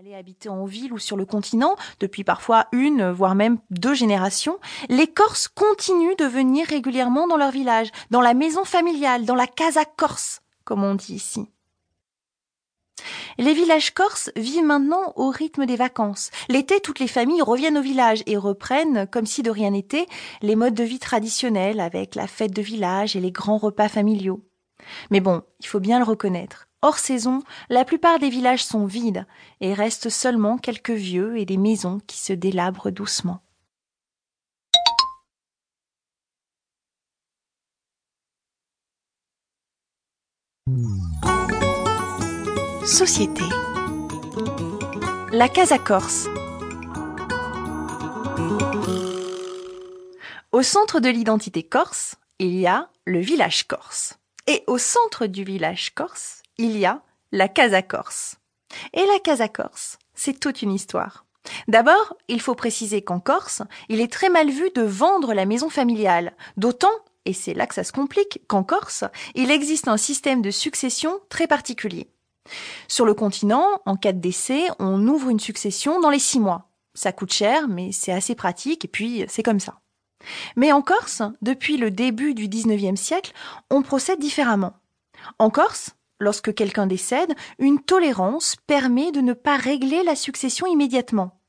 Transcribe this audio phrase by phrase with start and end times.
[0.00, 4.58] aller habiter en ville ou sur le continent, depuis parfois une, voire même deux générations,
[4.88, 9.46] les Corses continuent de venir régulièrement dans leur village, dans la maison familiale, dans la
[9.46, 11.50] casa corse, comme on dit ici.
[13.36, 16.30] Les villages corses vivent maintenant au rythme des vacances.
[16.48, 20.06] L'été, toutes les familles reviennent au village et reprennent, comme si de rien n'était,
[20.40, 24.42] les modes de vie traditionnels avec la fête de village et les grands repas familiaux.
[25.10, 26.69] Mais bon, il faut bien le reconnaître.
[26.82, 29.26] Hors saison, la plupart des villages sont vides
[29.60, 33.42] et restent seulement quelques vieux et des maisons qui se délabrent doucement.
[42.86, 43.42] Société.
[45.32, 46.28] La Casa Corse.
[50.52, 54.18] Au centre de l'identité corse, il y a le village corse.
[54.46, 58.36] Et au centre du village corse, il y a la Casa Corse.
[58.92, 61.24] Et la Casa Corse, c'est toute une histoire.
[61.68, 65.70] D'abord, il faut préciser qu'en Corse, il est très mal vu de vendre la maison
[65.70, 66.92] familiale, d'autant,
[67.24, 71.18] et c'est là que ça se complique, qu'en Corse, il existe un système de succession
[71.30, 72.10] très particulier.
[72.88, 76.68] Sur le continent, en cas de décès, on ouvre une succession dans les six mois.
[76.92, 79.80] Ça coûte cher, mais c'est assez pratique, et puis c'est comme ça.
[80.56, 83.32] Mais en Corse, depuis le début du XIXe siècle,
[83.70, 84.74] on procède différemment.
[85.38, 91.40] En Corse, lorsque quelqu'un décède, une tolérance permet de ne pas régler la succession immédiatement.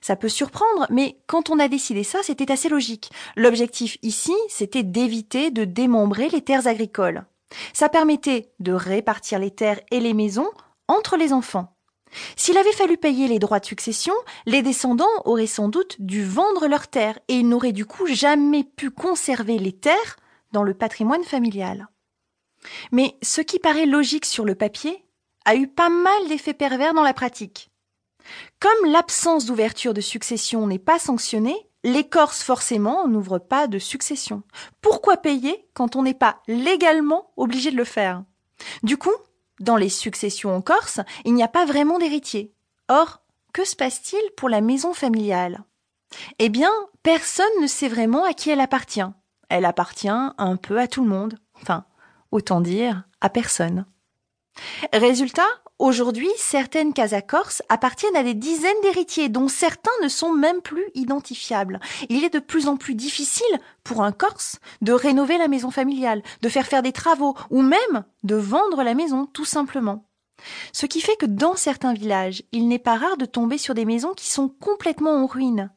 [0.00, 3.10] Ça peut surprendre, mais quand on a décidé ça, c'était assez logique.
[3.36, 7.24] L'objectif ici, c'était d'éviter de démembrer les terres agricoles.
[7.72, 10.50] Ça permettait de répartir les terres et les maisons
[10.86, 11.74] entre les enfants.
[12.36, 14.14] S'il avait fallu payer les droits de succession,
[14.46, 18.64] les descendants auraient sans doute dû vendre leurs terres et ils n'auraient du coup jamais
[18.64, 20.16] pu conserver les terres
[20.52, 21.88] dans le patrimoine familial.
[22.92, 25.04] Mais ce qui paraît logique sur le papier
[25.44, 27.70] a eu pas mal d'effets pervers dans la pratique.
[28.60, 34.42] Comme l'absence d'ouverture de succession n'est pas sanctionnée, les Corses forcément n'ouvrent pas de succession.
[34.82, 38.24] Pourquoi payer quand on n'est pas légalement obligé de le faire?
[38.82, 39.14] Du coup,
[39.60, 42.52] dans les successions en Corse, il n'y a pas vraiment d'héritier.
[42.88, 43.22] Or,
[43.52, 45.64] que se passe-t-il pour la maison familiale?
[46.38, 46.70] Eh bien,
[47.02, 49.00] personne ne sait vraiment à qui elle appartient.
[49.48, 51.38] Elle appartient un peu à tout le monde.
[51.60, 51.84] Enfin,
[52.30, 53.86] autant dire à personne.
[54.92, 55.46] Résultat,
[55.78, 60.84] Aujourd'hui, certaines casas corses appartiennent à des dizaines d'héritiers, dont certains ne sont même plus
[60.96, 61.78] identifiables.
[62.08, 63.46] Il est de plus en plus difficile
[63.84, 68.04] pour un Corse de rénover la maison familiale, de faire faire des travaux, ou même
[68.24, 70.08] de vendre la maison, tout simplement.
[70.72, 73.84] Ce qui fait que dans certains villages, il n'est pas rare de tomber sur des
[73.84, 75.70] maisons qui sont complètement en ruine.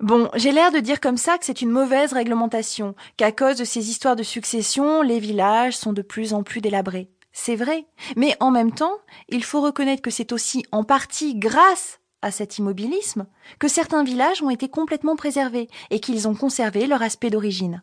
[0.00, 3.64] Bon, j'ai l'air de dire comme ça que c'est une mauvaise réglementation, qu'à cause de
[3.64, 7.08] ces histoires de succession, les villages sont de plus en plus délabrés.
[7.32, 7.86] C'est vrai,
[8.16, 8.98] mais en même temps,
[9.28, 13.26] il faut reconnaître que c'est aussi en partie grâce à cet immobilisme
[13.58, 17.82] que certains villages ont été complètement préservés et qu'ils ont conservé leur aspect d'origine.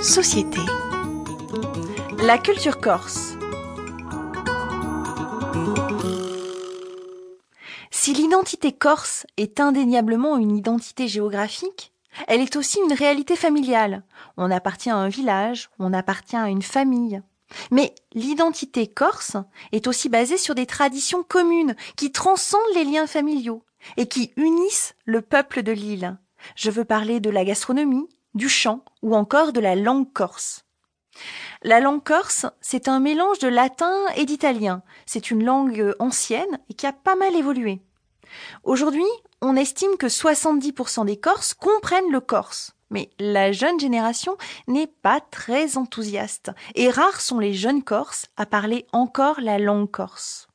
[0.00, 0.60] Société.
[2.22, 3.36] La culture corse.
[7.90, 11.92] Si l'identité corse est indéniablement une identité géographique,
[12.26, 14.02] elle est aussi une réalité familiale.
[14.36, 17.20] On appartient à un village, on appartient à une famille.
[17.70, 19.36] Mais l'identité corse
[19.72, 23.62] est aussi basée sur des traditions communes qui transcendent les liens familiaux
[23.96, 26.16] et qui unissent le peuple de l'île.
[26.54, 30.65] Je veux parler de la gastronomie, du chant ou encore de la langue corse.
[31.62, 34.82] La langue corse, c'est un mélange de latin et d'italien.
[35.06, 37.80] C'est une langue ancienne et qui a pas mal évolué.
[38.64, 39.04] Aujourd'hui,
[39.40, 42.74] on estime que 70% des Corses comprennent le corse.
[42.90, 44.36] Mais la jeune génération
[44.68, 49.90] n'est pas très enthousiaste, et rares sont les jeunes Corses à parler encore la langue
[49.90, 50.46] corse.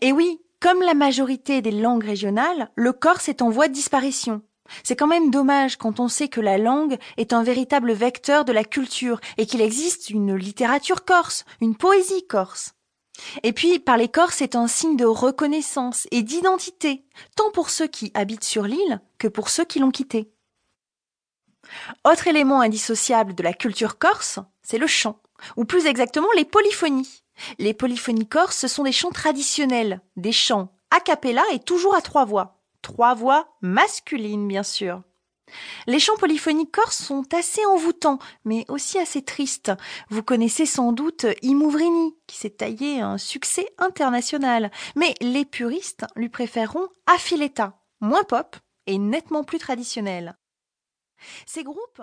[0.00, 4.42] Et oui, comme la majorité des langues régionales, le corse est en voie de disparition.
[4.84, 8.52] C'est quand même dommage quand on sait que la langue est un véritable vecteur de
[8.52, 12.72] la culture et qu'il existe une littérature corse, une poésie corse.
[13.42, 17.04] Et puis, parler corse c'est un signe de reconnaissance et d'identité,
[17.36, 20.32] tant pour ceux qui habitent sur l'île que pour ceux qui l'ont quittée.
[22.04, 25.20] Autre élément indissociable de la culture corse, c'est le chant,
[25.56, 27.22] ou plus exactement les polyphonies.
[27.58, 32.00] Les polyphonies corses, ce sont des chants traditionnels, des chants a cappella et toujours à
[32.00, 32.59] trois voix.
[32.82, 35.02] Trois voix masculines, bien sûr.
[35.86, 39.72] Les chants polyphoniques corses sont assez envoûtants, mais aussi assez tristes.
[40.08, 44.70] Vous connaissez sans doute Imouvrini, qui s'est taillé un succès international.
[44.96, 48.56] Mais les puristes lui préféreront Affiletta, moins pop
[48.86, 50.36] et nettement plus traditionnel.
[51.46, 52.02] Ces groupes